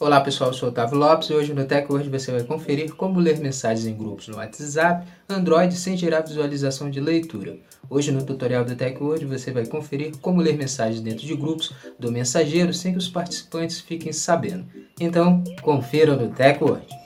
[0.00, 3.38] Olá pessoal, eu sou Otávio Lopes e hoje no TechWord você vai conferir como ler
[3.38, 7.56] mensagens em grupos no WhatsApp, Android sem gerar visualização de leitura.
[7.88, 12.10] Hoje no tutorial do TechWord você vai conferir como ler mensagens dentro de grupos do
[12.10, 14.66] mensageiro sem que os participantes fiquem sabendo.
[14.98, 17.03] Então, confira no TechWord.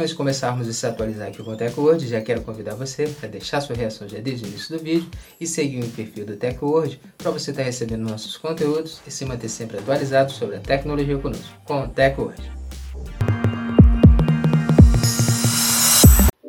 [0.00, 3.26] Antes de começarmos a se atualizar aqui com o TechWord, já quero convidar você a
[3.26, 5.06] deixar sua reação já desde o início do vídeo
[5.38, 9.50] e seguir o perfil do TechWord para você estar recebendo nossos conteúdos e se manter
[9.50, 12.50] sempre atualizado sobre a tecnologia conosco, com o TechWord.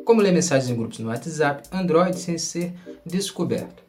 [0.02, 2.72] Como ler mensagens em grupos no WhatsApp, Android sem ser
[3.04, 3.82] descoberto.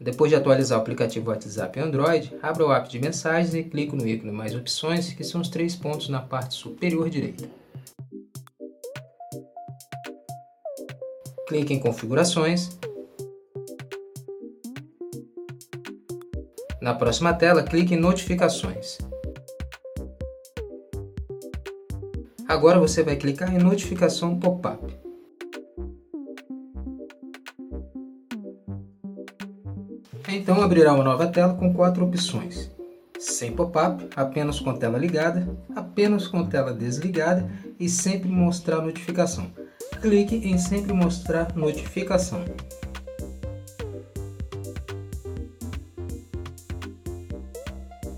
[0.00, 4.06] Depois de atualizar o aplicativo WhatsApp Android, abra o app de mensagens e clique no
[4.06, 7.48] ícone Mais Opções, que são os três pontos na parte superior direita.
[11.48, 12.78] Clique em Configurações.
[16.80, 18.98] Na próxima tela, clique em Notificações.
[22.46, 25.07] Agora você vai clicar em Notificação Pop-up.
[30.30, 32.70] Então abrirá uma nova tela com quatro opções.
[33.18, 39.50] Sem pop-up, apenas com tela ligada, apenas com tela desligada e sempre mostrar notificação.
[40.02, 42.44] Clique em sempre mostrar notificação.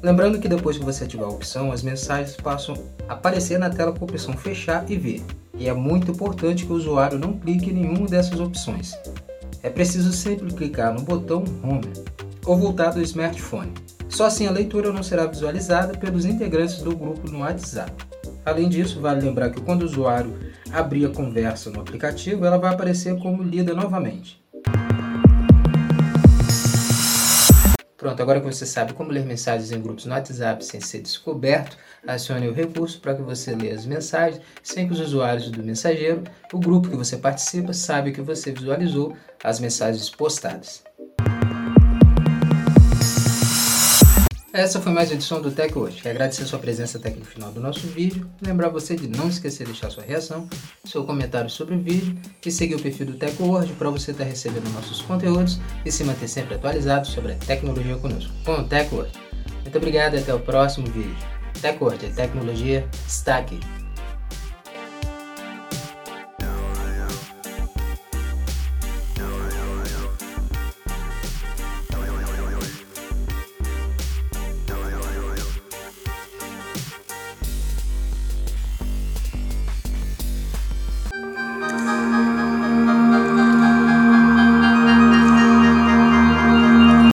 [0.03, 2.75] Lembrando que depois que você ativar a opção, as mensagens passam
[3.09, 5.23] a aparecer na tela com a opção fechar e ver.
[5.55, 8.99] E é muito importante que o usuário não clique em nenhuma dessas opções
[9.63, 11.93] é preciso sempre clicar no botão Home
[12.45, 13.73] ou voltar do smartphone.
[14.09, 17.93] Só assim a leitura não será visualizada pelos integrantes do grupo no WhatsApp.
[18.45, 20.37] Além disso, vale lembrar que quando o usuário
[20.73, 24.40] abrir a conversa no aplicativo, ela vai aparecer como lida novamente.
[28.01, 31.77] Pronto, agora que você sabe como ler mensagens em grupos no WhatsApp sem ser descoberto,
[32.07, 36.25] acione o recurso para que você leia as mensagens sem que os usuários do mensageiro,
[36.51, 40.83] o grupo que você participa, saiba que você visualizou as mensagens postadas.
[44.53, 46.03] Essa foi mais uma edição do Tech hoje.
[46.03, 48.29] Quero agradecer sua presença até aqui no final do nosso vídeo.
[48.43, 50.49] Lembrar você de não esquecer de deixar sua reação,
[50.85, 54.25] seu comentário sobre o vídeo e seguir o perfil do Tech World para você estar
[54.25, 58.33] recebendo nossos conteúdos e se manter sempre atualizado sobre a tecnologia conosco.
[58.45, 59.13] Com o Tech World.
[59.63, 61.17] Muito obrigado e até o próximo vídeo.
[61.63, 63.61] Tech World, a tecnologia está aqui.